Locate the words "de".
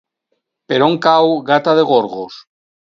1.83-1.87